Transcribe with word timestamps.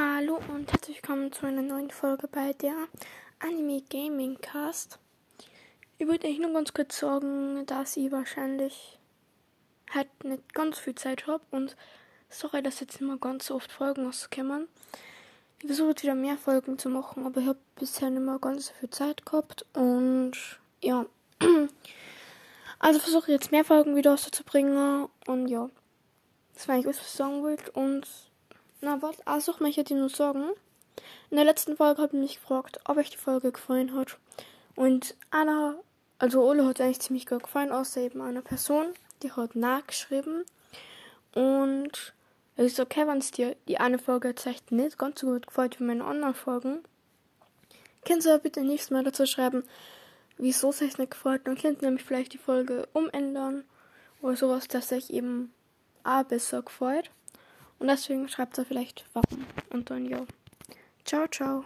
Hallo 0.00 0.40
und 0.54 0.70
herzlich 0.70 0.98
willkommen 0.98 1.32
zu 1.32 1.44
einer 1.44 1.60
neuen 1.60 1.90
Folge 1.90 2.28
bei 2.28 2.52
der 2.52 2.86
Anime 3.40 3.82
Gaming 3.90 4.40
Cast. 4.40 5.00
Ich 5.98 6.06
würde 6.06 6.28
euch 6.28 6.38
nur 6.38 6.52
ganz 6.52 6.72
kurz 6.72 7.00
sagen, 7.00 7.66
dass 7.66 7.96
ich 7.96 8.12
wahrscheinlich 8.12 8.96
halt 9.92 10.06
nicht 10.22 10.54
ganz 10.54 10.78
viel 10.78 10.94
Zeit 10.94 11.26
habe 11.26 11.42
und 11.50 11.76
sorry, 12.30 12.62
dass 12.62 12.78
jetzt 12.78 13.00
nicht 13.00 13.08
mehr 13.08 13.16
ganz 13.16 13.46
so 13.46 13.56
oft 13.56 13.72
Folgen 13.72 14.06
rauskommen. 14.06 14.68
Ich 15.62 15.66
versuche 15.66 15.88
jetzt 15.88 16.04
wieder 16.04 16.14
mehr 16.14 16.38
Folgen 16.38 16.78
zu 16.78 16.90
machen, 16.90 17.26
aber 17.26 17.40
ich 17.40 17.48
habe 17.48 17.58
bisher 17.74 18.08
nicht 18.10 18.22
mehr 18.22 18.38
ganz 18.38 18.68
so 18.68 18.74
viel 18.74 18.90
Zeit 18.90 19.26
gehabt 19.26 19.66
und 19.74 20.34
ja. 20.80 21.06
Also 22.78 23.00
versuche 23.00 23.32
jetzt 23.32 23.50
mehr 23.50 23.64
Folgen 23.64 23.96
wieder 23.96 24.12
rauszubringen 24.12 25.08
und 25.26 25.48
ja. 25.48 25.68
Das 26.54 26.68
war 26.68 26.76
eigentlich 26.76 26.86
alles, 26.86 27.00
was 27.00 27.06
ich 27.06 27.12
sagen 27.14 27.42
wollte 27.42 27.72
und 27.72 28.06
na, 28.80 29.00
was? 29.02 29.16
Also, 29.26 29.52
ich 29.52 29.60
möchte 29.60 29.84
dir 29.84 29.96
nur 29.96 30.08
sagen. 30.08 30.50
In 31.30 31.36
der 31.36 31.44
letzten 31.44 31.76
Folge 31.76 32.02
habe 32.02 32.16
ich 32.16 32.22
mich 32.22 32.34
gefragt, 32.36 32.80
ob 32.84 32.96
euch 32.96 33.10
die 33.10 33.16
Folge 33.16 33.52
gefallen 33.52 33.94
hat. 33.94 34.16
Und 34.74 35.14
Anna, 35.30 35.76
also 36.18 36.42
Ole 36.42 36.66
hat 36.66 36.80
eigentlich 36.80 37.00
ziemlich 37.00 37.26
gut 37.26 37.42
gefallen, 37.42 37.72
außer 37.72 38.00
eben 38.00 38.20
einer 38.20 38.42
Person, 38.42 38.86
die 39.22 39.32
hat 39.32 39.54
nachgeschrieben. 39.54 40.44
Und 41.34 42.14
es 42.56 42.72
ist 42.72 42.80
okay, 42.80 43.06
wenn 43.06 43.18
es 43.18 43.30
dir 43.30 43.54
die 43.68 43.78
eine 43.78 43.98
Folge 43.98 44.34
echt 44.44 44.72
nicht 44.72 44.98
ganz 44.98 45.20
so 45.20 45.28
gut 45.28 45.46
gefällt 45.46 45.78
wie 45.78 45.84
meine 45.84 46.04
anderen 46.04 46.34
Folgen. 46.34 46.80
Du 48.04 48.14
aber 48.14 48.38
bitte 48.38 48.62
nächstes 48.62 48.90
Mal 48.90 49.04
dazu 49.04 49.26
schreiben, 49.26 49.64
wieso 50.38 50.70
es 50.70 50.80
euch 50.80 50.96
nicht 50.98 51.10
gefällt. 51.10 51.46
Dann 51.46 51.56
könnt 51.58 51.82
ihr 51.82 51.88
nämlich 51.88 52.04
vielleicht 52.04 52.32
die 52.32 52.38
Folge 52.38 52.88
umändern 52.94 53.64
oder 54.22 54.36
sowas, 54.36 54.66
dass 54.66 54.92
euch 54.92 55.10
eben 55.10 55.52
auch 56.04 56.24
besser 56.24 56.62
gefällt. 56.62 57.10
Und 57.78 57.88
deswegen 57.88 58.28
schreibt 58.28 58.58
er 58.58 58.64
vielleicht 58.64 59.04
warum. 59.12 59.46
Und 59.70 59.90
dann 59.90 60.06
ja. 60.06 60.24
Ciao, 61.04 61.26
ciao. 61.28 61.64